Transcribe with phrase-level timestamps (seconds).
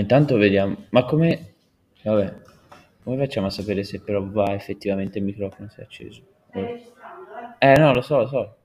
[0.00, 1.54] Intanto vediamo, ma come,
[2.02, 2.34] vabbè,
[3.02, 6.22] come facciamo a sapere se però va effettivamente il microfono se è acceso?
[7.58, 8.56] Eh no, lo so, lo so.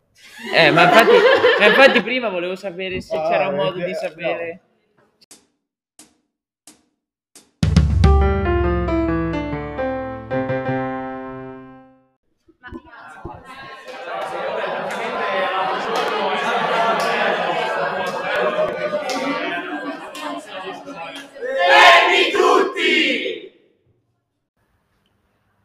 [0.54, 1.12] Eh, ma infatti,
[1.59, 3.97] ma infatti prima volevo sapere se c'era un modo eh, di no.
[3.97, 4.59] sapere.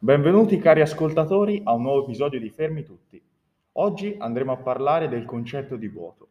[0.06, 3.20] Benvenuti cari ascoltatori a un nuovo episodio di Fermi Tutti.
[3.72, 6.28] Oggi andremo a parlare del concetto di vuoto.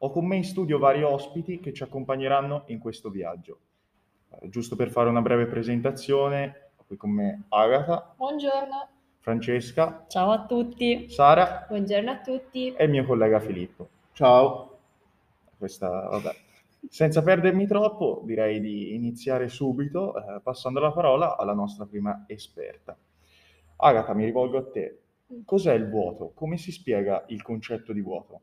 [0.00, 3.58] Ho con me in studio vari ospiti che ci accompagneranno in questo viaggio.
[4.32, 8.88] Eh, giusto per fare una breve presentazione, ho qui con me Agatha, Buongiorno.
[9.20, 11.08] Francesca, Ciao a tutti.
[11.08, 12.74] Sara Buongiorno a tutti.
[12.74, 13.88] e il mio collega Filippo.
[14.12, 14.76] Ciao.
[15.56, 16.34] Questa, vabbè.
[16.88, 22.96] Senza perdermi troppo, direi di iniziare subito eh, passando la parola alla nostra prima esperta.
[23.76, 25.00] Agatha, mi rivolgo a te.
[25.44, 26.32] Cos'è il vuoto?
[26.34, 28.42] Come si spiega il concetto di vuoto?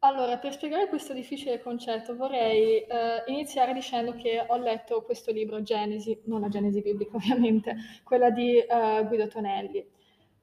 [0.00, 5.62] Allora, per spiegare questo difficile concetto vorrei eh, iniziare dicendo che ho letto questo libro
[5.62, 9.84] Genesi, non la Genesi biblica ovviamente, quella di eh, Guido Tonelli.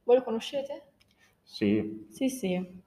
[0.04, 0.94] Voi lo conoscete?
[1.44, 2.82] Sì, Sì, sì.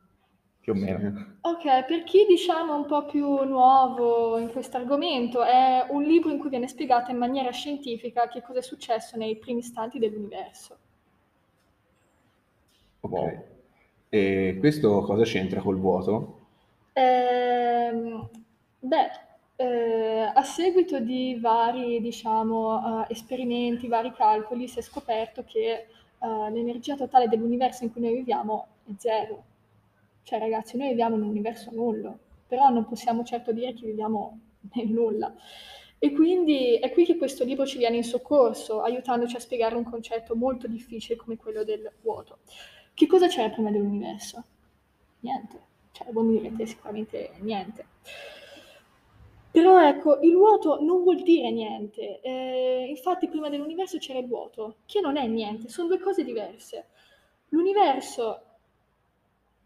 [0.65, 1.37] Più o meno.
[1.43, 6.39] Ok, per chi diciamo un po' più nuovo in questo argomento, è un libro in
[6.39, 10.79] cui viene spiegata in maniera scientifica che cosa è successo nei primi istanti dell'universo.
[13.01, 13.39] Ok.
[14.09, 16.39] E questo cosa c'entra col vuoto?
[16.95, 18.27] Ehm,
[18.79, 19.11] beh,
[19.57, 26.51] eh, a seguito di vari, diciamo, eh, esperimenti, vari calcoli, si è scoperto che eh,
[26.51, 29.53] l'energia totale dell'universo in cui noi viviamo è zero.
[30.25, 34.41] Cioè, ragazzi, noi viviamo in un universo nullo, però non possiamo certo dire che viviamo
[34.75, 35.35] nel nulla.
[35.99, 39.85] E quindi è qui che questo libro ci viene in soccorso, aiutandoci a spiegare un
[39.85, 42.39] concetto molto difficile come quello del vuoto.
[42.95, 44.45] Che cosa c'era prima dell'universo?
[45.21, 45.61] Niente.
[45.93, 47.87] Cioè, voi mi direte sicuramente niente.
[49.51, 52.21] Però ecco, il vuoto non vuol dire niente.
[52.23, 56.89] Eh, infatti prima dell'universo c'era il vuoto, che non è niente, sono due cose diverse.
[57.51, 58.54] L'universo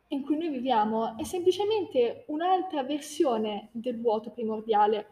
[0.09, 5.09] in cui noi viviamo è semplicemente un'altra versione del vuoto primordiale.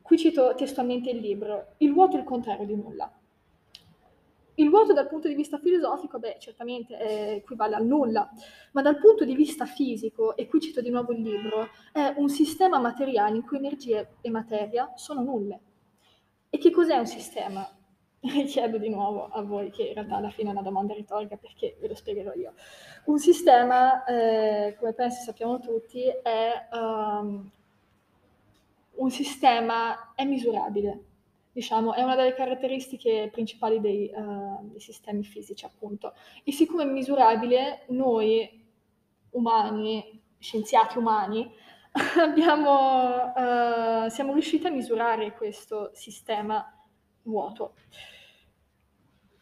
[0.00, 1.74] Qui cito testualmente il libro.
[1.78, 3.12] Il vuoto è il contrario di nulla.
[4.54, 8.28] Il vuoto dal punto di vista filosofico, beh, certamente eh, equivale al nulla,
[8.72, 12.28] ma dal punto di vista fisico, e qui cito di nuovo il libro, è un
[12.28, 15.60] sistema materiale in cui energia e materia sono nulle.
[16.50, 17.77] E che cos'è un sistema?
[18.32, 21.76] Richiedo di nuovo a voi, che in realtà alla fine è una domanda retorica perché
[21.80, 22.54] ve lo spiegherò io.
[23.04, 27.48] Un sistema, eh, come penso sappiamo tutti, è um,
[28.96, 31.04] un sistema è misurabile,
[31.52, 36.12] diciamo, è una delle caratteristiche principali dei, uh, dei sistemi fisici, appunto.
[36.42, 38.66] E siccome è misurabile, noi
[39.30, 41.48] umani, scienziati umani,
[42.18, 46.72] abbiamo, uh, siamo riusciti a misurare questo sistema
[47.28, 47.74] vuoto.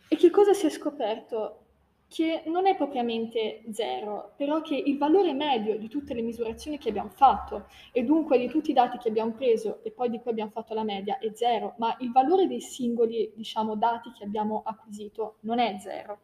[0.08, 1.62] E che cosa si è scoperto?
[2.08, 6.90] Che non è propriamente zero, però che il valore medio di tutte le misurazioni che
[6.90, 10.30] abbiamo fatto e dunque di tutti i dati che abbiamo preso e poi di cui
[10.30, 14.62] abbiamo fatto la media è zero, ma il valore dei singoli, diciamo, dati che abbiamo
[14.64, 16.20] acquisito non è zero.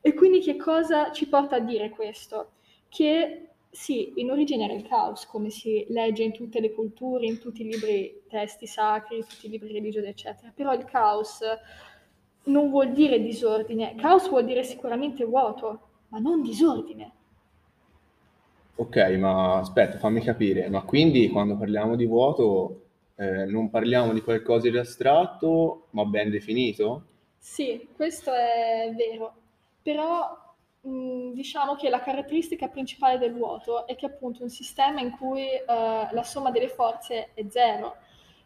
[0.00, 2.52] E quindi che cosa ci porta a dire questo?
[2.88, 7.38] Che sì, in origine era il caos, come si legge in tutte le culture, in
[7.38, 11.40] tutti i libri testi sacri, tutti i libri religiosi, eccetera, però il caos
[12.44, 17.12] non vuol dire disordine, caos vuol dire sicuramente vuoto, ma non disordine.
[18.76, 22.82] Ok, ma aspetta, fammi capire, ma quindi quando parliamo di vuoto
[23.16, 27.02] eh, non parliamo di qualcosa di astratto, ma ben definito?
[27.38, 29.34] Sì, questo è vero,
[29.82, 30.47] però
[30.80, 35.64] diciamo che la caratteristica principale del vuoto è che appunto un sistema in cui eh,
[35.66, 37.96] la somma delle forze è zero.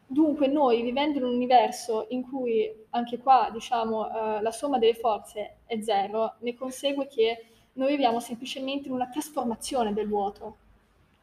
[0.06, 4.94] Dunque noi vivendo in un universo in cui anche qua diciamo eh, la somma delle
[4.94, 10.56] forze è zero, ne consegue che noi viviamo semplicemente in una trasformazione del vuoto.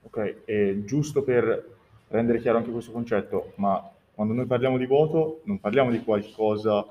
[0.01, 1.77] Ok, e giusto per
[2.07, 6.85] rendere chiaro anche questo concetto, ma quando noi parliamo di vuoto non parliamo di qualcosa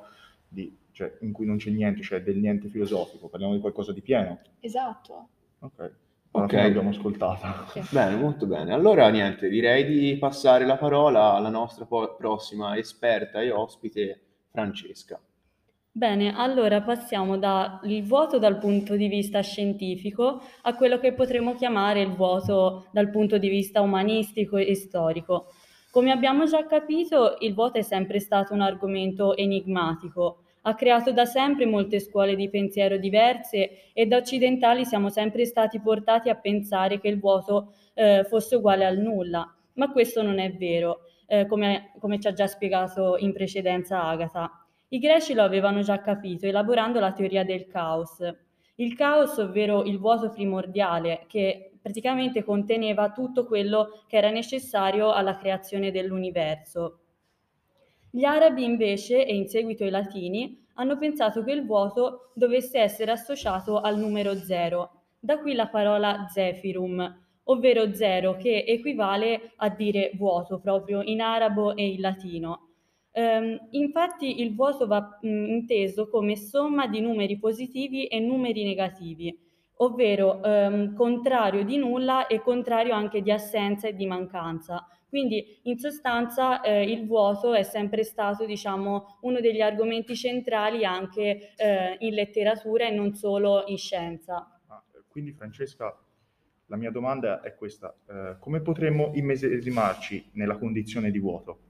[0.47, 4.03] di, cioè, in cui non c'è niente, cioè del niente filosofico, parliamo di qualcosa di
[4.03, 4.41] pieno.
[4.59, 5.29] Esatto.
[5.61, 5.79] Ok,
[6.33, 6.53] alla Ok.
[6.55, 7.67] l'abbiamo ascoltata.
[7.93, 8.73] Bene, molto bene.
[8.73, 15.21] Allora, niente, direi di passare la parola alla nostra po- prossima esperta e ospite, Francesca.
[15.93, 22.01] Bene, allora passiamo dal vuoto dal punto di vista scientifico a quello che potremmo chiamare
[22.03, 25.47] il vuoto dal punto di vista umanistico e storico.
[25.93, 30.43] Come abbiamo già capito, il vuoto è sempre stato un argomento enigmatico.
[30.69, 35.81] Ha creato da sempre molte scuole di pensiero diverse e da occidentali siamo sempre stati
[35.81, 40.53] portati a pensare che il vuoto eh, fosse uguale al nulla, ma questo non è
[40.53, 44.62] vero, eh, come, come ci ha già spiegato in precedenza Agatha.
[44.88, 48.19] I greci lo avevano già capito elaborando la teoria del caos.
[48.75, 55.38] Il caos, ovvero il vuoto primordiale, che praticamente conteneva tutto quello che era necessario alla
[55.38, 57.05] creazione dell'universo.
[58.10, 63.10] Gli arabi invece, e in seguito i latini, hanno pensato che il vuoto dovesse essere
[63.10, 70.12] associato al numero zero, da qui la parola zefirum, ovvero zero, che equivale a dire
[70.14, 72.69] vuoto proprio in arabo e in latino.
[73.10, 79.37] Um, infatti il vuoto va mh, inteso come somma di numeri positivi e numeri negativi,
[79.78, 84.87] ovvero um, contrario di nulla e contrario anche di assenza e di mancanza.
[85.08, 91.55] Quindi in sostanza eh, il vuoto è sempre stato diciamo, uno degli argomenti centrali anche
[91.56, 94.60] eh, in letteratura e non solo in scienza.
[94.66, 95.99] Ah, quindi Francesca,
[96.66, 101.60] la mia domanda è questa, eh, come potremmo immedesimarci nella condizione di vuoto?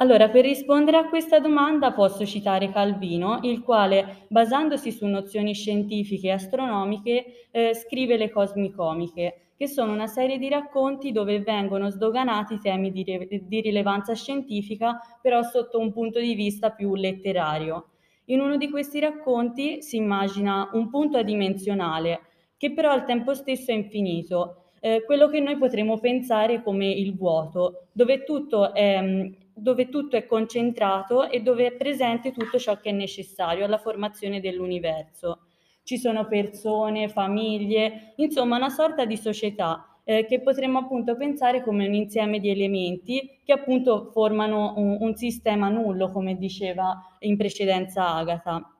[0.00, 6.28] Allora, per rispondere a questa domanda posso citare Calvino, il quale, basandosi su nozioni scientifiche
[6.28, 12.58] e astronomiche, eh, scrive le cosmicomiche, che sono una serie di racconti dove vengono sdoganati
[12.60, 13.04] temi di,
[13.42, 17.90] di rilevanza scientifica, però sotto un punto di vista più letterario.
[18.28, 22.20] In uno di questi racconti si immagina un punto adimensionale,
[22.56, 27.14] che però al tempo stesso è infinito, eh, quello che noi potremmo pensare come il
[27.14, 32.88] vuoto, dove tutto è dove tutto è concentrato e dove è presente tutto ciò che
[32.88, 35.40] è necessario alla formazione dell'universo.
[35.90, 41.88] Ci sono persone, famiglie, insomma una sorta di società eh, che potremmo appunto pensare come
[41.88, 48.06] un insieme di elementi che appunto formano un, un sistema nullo, come diceva in precedenza
[48.14, 48.72] Agatha.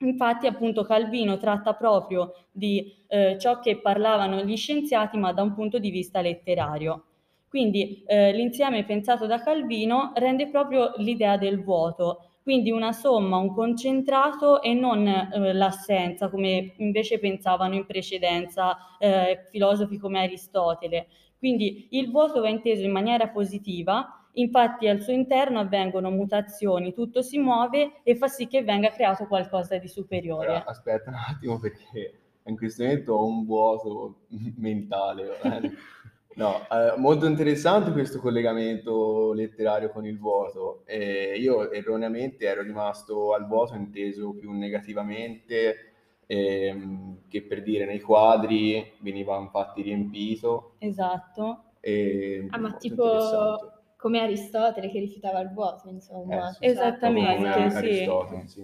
[0.00, 5.54] Infatti appunto Calvino tratta proprio di eh, ciò che parlavano gli scienziati ma da un
[5.54, 7.04] punto di vista letterario.
[7.48, 13.52] Quindi eh, l'insieme pensato da Calvino rende proprio l'idea del vuoto, quindi una somma, un
[13.52, 21.06] concentrato e non eh, l'assenza, come invece pensavano in precedenza eh, filosofi come Aristotele.
[21.38, 27.22] Quindi il vuoto va inteso in maniera positiva, infatti al suo interno avvengono mutazioni, tutto
[27.22, 30.62] si muove e fa sì che venga creato qualcosa di superiore.
[30.66, 34.20] Aspetta un attimo perché in questo momento ho un vuoto
[34.56, 35.38] mentale.
[36.34, 40.82] No, eh, molto interessante questo collegamento letterario con il vuoto.
[40.86, 45.92] Eh, io erroneamente ero rimasto al vuoto inteso più negativamente,
[46.26, 50.74] ehm, che per dire nei quadri veniva infatti riempito.
[50.78, 51.64] Esatto.
[51.80, 56.56] E, ah, ma tipo come Aristotele che rifiutava il vuoto, insomma.
[56.58, 58.06] Eh, Esattamente, sì.
[58.46, 58.60] sì.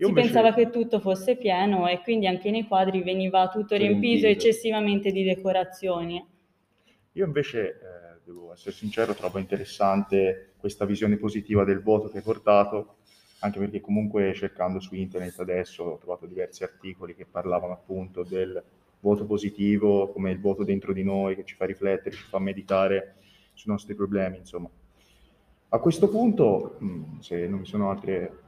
[0.00, 0.32] Io si invece...
[0.32, 4.26] pensava che tutto fosse pieno e quindi anche nei quadri veniva tutto riempito, riempito.
[4.28, 6.24] eccessivamente di decorazioni.
[7.14, 12.22] Io invece, eh, devo essere sincero, trovo interessante questa visione positiva del voto che hai
[12.22, 12.98] portato,
[13.40, 18.62] anche perché comunque cercando su internet adesso ho trovato diversi articoli che parlavano appunto del
[19.00, 23.16] voto positivo, come il voto dentro di noi che ci fa riflettere, ci fa meditare
[23.54, 24.70] sui nostri problemi, insomma.
[25.70, 28.38] A questo punto, mm, se non vi sono altre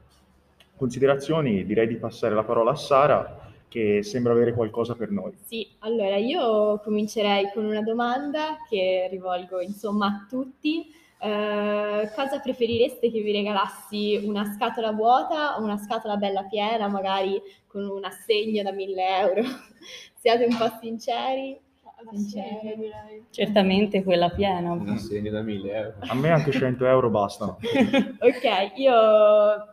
[0.76, 5.32] considerazioni, direi di passare la parola a Sara che sembra avere qualcosa per noi.
[5.42, 10.92] Sì, allora io comincerei con una domanda che rivolgo insomma a tutti.
[11.18, 17.40] Eh, cosa preferireste che vi regalassi una scatola vuota o una scatola bella piena, magari
[17.66, 19.42] con un assegno da 1000 euro?
[20.20, 21.58] Siate un po' sinceri.
[22.10, 22.48] Sincero,
[23.30, 24.72] Certamente quella piena.
[24.72, 25.94] Un assegno da 1000 euro.
[26.00, 27.58] A me anche 100 euro bastano.
[27.62, 28.94] ok, io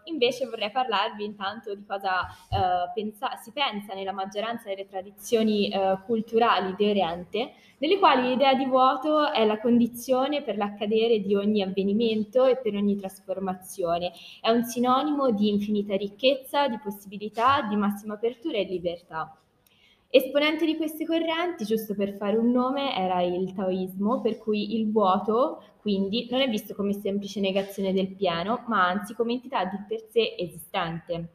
[0.05, 6.03] invece vorrei parlarvi intanto di cosa uh, pensa- si pensa nella maggioranza delle tradizioni uh,
[6.05, 11.62] culturali di Oriente, nelle quali l'idea di vuoto è la condizione per l'accadere di ogni
[11.62, 14.12] avvenimento e per ogni trasformazione.
[14.41, 19.38] È un sinonimo di infinita ricchezza, di possibilità, di massima apertura e libertà.
[20.11, 24.91] Esponente di queste correnti, giusto per fare un nome, era il taoismo, per cui il
[24.91, 29.77] vuoto, quindi, non è visto come semplice negazione del pieno, ma anzi come entità di
[29.87, 31.27] per sé esistente.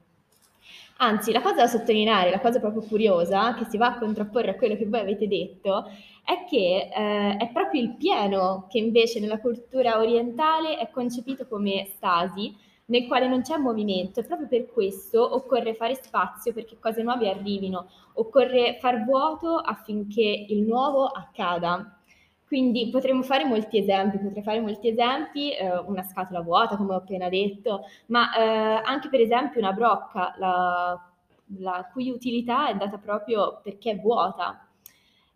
[0.96, 4.56] Anzi, la cosa da sottolineare, la cosa proprio curiosa, che si va a contrapporre a
[4.56, 5.84] quello che voi avete detto,
[6.24, 11.86] è che eh, è proprio il pieno che invece nella cultura orientale è concepito come
[11.94, 12.52] stasi,
[12.86, 17.30] nel quale non c'è movimento e proprio per questo occorre fare spazio perché cose nuove
[17.30, 21.98] arrivino, occorre far vuoto affinché il nuovo accada.
[22.46, 26.98] Quindi potremmo fare molti esempi, potrei fare molti esempi, eh, una scatola vuota come ho
[26.98, 31.10] appena detto, ma eh, anche per esempio una brocca, la,
[31.58, 34.63] la cui utilità è data proprio perché è vuota.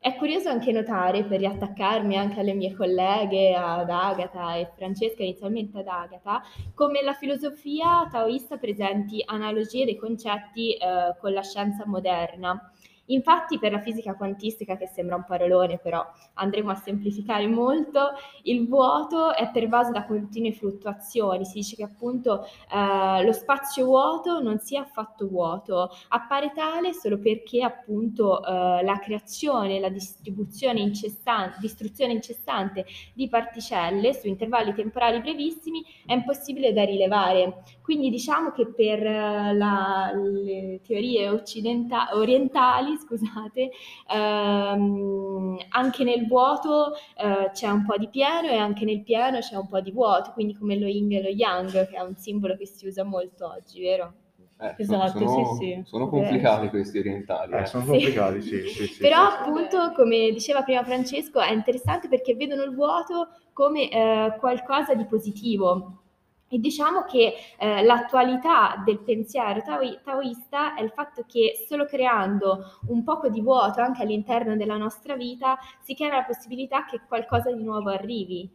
[0.09, 5.81] È curioso anche notare, per riattaccarmi anche alle mie colleghe, ad Agata e Francesca, inizialmente
[5.81, 12.73] ad Agata, come la filosofia taoista presenti analogie dei concetti eh, con la scienza moderna.
[13.09, 18.12] Infatti per la fisica quantistica, che sembra un parolone, però andremo a semplificare molto,
[18.43, 24.41] il vuoto è pervaso da continue fluttuazioni, si dice che appunto eh, lo spazio vuoto
[24.41, 31.59] non sia affatto vuoto, appare tale solo perché appunto eh, la creazione, la distribuzione incessante,
[31.61, 32.85] distruzione incessante
[33.15, 37.62] di particelle su intervalli temporali brevissimi è impossibile da rilevare.
[37.83, 43.71] Quindi diciamo che per eh, la, le teorie occidentali, orientali scusate,
[44.11, 49.57] ehm, anche nel vuoto eh, c'è un po' di pieno e anche nel pieno c'è
[49.57, 52.57] un po' di vuoto, quindi come lo yin e lo yang, che è un simbolo
[52.57, 54.12] che si usa molto oggi, vero?
[54.61, 55.83] Eh, Esatto, sono, sì, sì.
[55.85, 57.52] Sono complicati questi orientali.
[57.52, 57.67] Eh, eh.
[57.67, 57.90] sono Sì.
[57.90, 59.49] complicati, sì, sì, sì, Però sì, sì.
[59.49, 65.05] appunto, come diceva prima Francesco, è interessante perché vedono il vuoto come eh, qualcosa di
[65.07, 66.02] positivo.
[66.50, 72.78] E diciamo che eh, l'attualità del pensiero taoi- taoista è il fatto che solo creando
[72.88, 77.52] un poco di vuoto anche all'interno della nostra vita si crea la possibilità che qualcosa
[77.52, 78.50] di nuovo arrivi.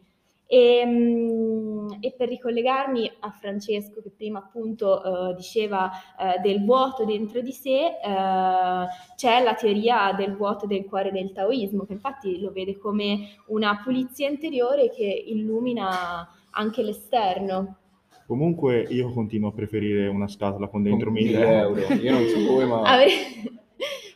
[0.46, 7.04] E, mm, e per ricollegarmi a Francesco che prima appunto eh, diceva eh, del vuoto
[7.04, 8.86] dentro di sé, eh,
[9.16, 13.80] c'è la teoria del vuoto del cuore del taoismo, che infatti lo vede come una
[13.82, 17.76] pulizia interiore che illumina anche l'esterno.
[18.26, 21.94] Comunque io continuo a preferire una scatola con dentro Con 1000 1000 euro.
[21.94, 22.82] Io non so come, ma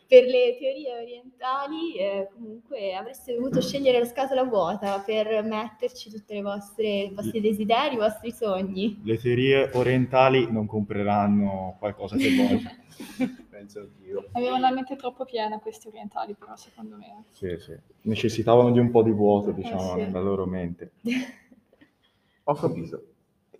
[0.08, 6.34] per le teorie orientali, eh, comunque avreste dovuto scegliere la scatola vuota per metterci tutti
[6.34, 8.98] i vostri desideri, i vostri sogni.
[9.04, 13.36] Le teorie orientali non compreranno qualcosa che voglio.
[13.50, 14.28] penso anch'io.
[14.32, 17.24] Avevano la mente troppo piena questi orientali, però, secondo me.
[17.32, 17.76] Sì, sì.
[18.02, 19.96] Necessitavano di un po' di vuoto, diciamo, sì.
[19.96, 20.92] nella loro mente.
[22.44, 23.02] Ho capito.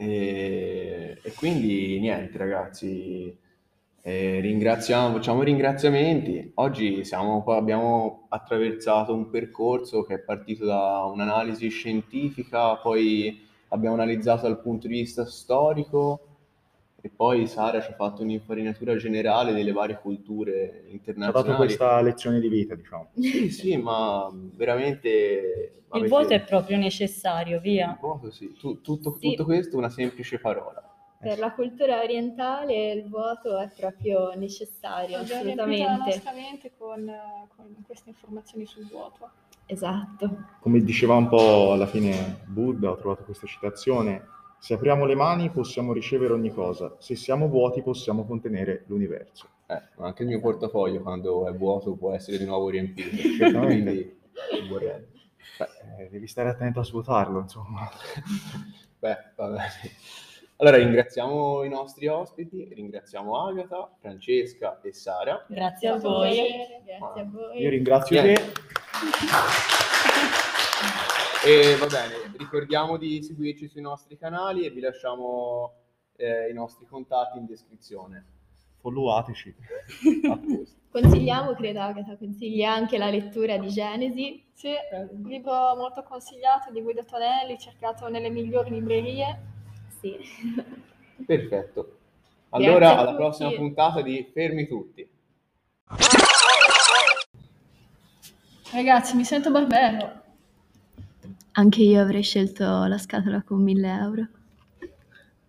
[0.01, 3.37] E, e quindi niente, ragazzi.
[4.03, 6.53] eh, ringraziamo, facciamo ringraziamenti.
[6.57, 14.43] Oggi siamo abbiamo attraversato un percorso che è partito da un'analisi scientifica, poi abbiamo analizzato
[14.49, 16.28] dal punto di vista storico
[17.01, 21.47] e poi Sara ci ha fatto un'infarinatura generale delle varie culture Ci ha internazionali.
[21.47, 23.11] dato questa lezione di vita, diciamo.
[23.19, 25.75] Sì, sì, ma veramente...
[25.91, 27.97] Il avete- vuoto è proprio necessario, Il via.
[28.01, 28.53] vuoto, sì.
[28.59, 29.31] Tu- tutto, Sì.
[29.31, 30.83] tutto questo una semplice parola.
[31.21, 35.91] Per la cultura orientale il vuoto è proprio necessario, la assolutamente.
[36.05, 37.11] nostra mente con,
[37.57, 39.31] con queste informazioni sul vuoto.
[39.67, 40.31] Esatto.
[40.61, 44.23] Come diceva un po' alla fine Buddha, ho trovato questa citazione,
[44.59, 49.49] se apriamo le mani possiamo ricevere ogni cosa, se siamo vuoti possiamo contenere l'universo.
[49.67, 53.09] Eh, ma anche il mio portafoglio quando è vuoto può essere di nuovo riempito.
[53.61, 54.19] Quindi
[54.69, 55.07] vorrei.
[55.59, 57.89] Beh, eh, devi stare attento a svuotarlo, insomma.
[58.99, 59.71] Beh, va bene.
[60.61, 65.45] Allora ringraziamo i nostri ospiti, ringraziamo Agata, Francesca e Sara.
[65.49, 66.37] Grazie a voi.
[66.85, 67.61] Grazie a voi.
[67.61, 68.43] Io ringrazio Niente.
[68.43, 68.53] te.
[71.45, 75.73] E va bene, ricordiamo di seguirci sui nostri canali e vi lasciamo
[76.17, 78.25] eh, i nostri contatti in descrizione.
[78.81, 79.55] Followateci.
[80.91, 84.45] Consigliamo, credo Agatha, consiglia anche la lettura di Genesi.
[84.53, 84.73] Sì,
[85.25, 89.41] libro molto consigliato di Guido Tonelli, cercato nelle migliori librerie.
[90.01, 90.17] Sì.
[91.25, 91.99] Perfetto.
[92.51, 93.17] Allora, alla tutti.
[93.17, 95.09] prossima puntata di Fermi Tutti.
[98.73, 100.27] Ragazzi, mi sento barbero.
[101.59, 104.29] Anche io avrei scelto la scatola con 1000 euro.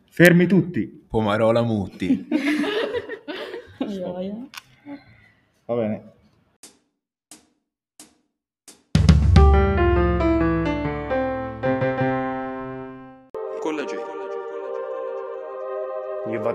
[0.09, 0.87] Fermi tutti.
[1.07, 2.27] Pomarola Mutti.
[5.65, 6.11] Va bene.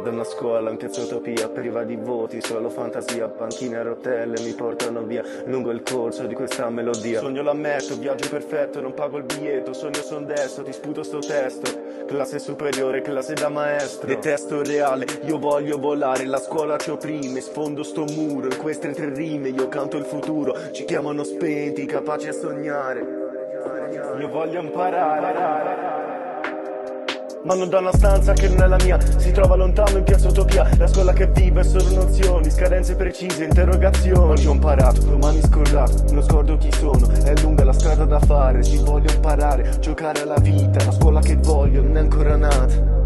[0.05, 3.83] Io vado a una scuola in piazza Utopia, priva di voti, solo fantasia, panchine a
[3.85, 7.21] rotelle mi portano via lungo il corso di questa melodia.
[7.21, 12.05] Sogno l'ammetto, viaggio perfetto, non pago il biglietto, sogno son destro, ti sputo sto testo.
[12.05, 14.07] Classe superiore, classe da maestro.
[14.07, 18.91] Detesto il reale, io voglio volare, la scuola ci opprime, sfondo sto muro, in queste
[18.91, 23.01] tre rime io canto il futuro, ci chiamano spenti, capaci a sognare.
[24.21, 26.04] Io voglio imparare.
[27.45, 28.99] Vanno da una stanza che non è la mia.
[29.19, 30.67] Si trova lontano in piazza Utopia.
[30.79, 34.31] La scuola che vive è solo nozioni Scadenze precise, interrogazioni.
[34.31, 38.63] Oggi ho imparato, domani scordato Non scordo chi sono, è lunga la strada da fare
[38.63, 43.04] Ci voglio imparare, giocare alla vita La scuola che voglio non è ancora nata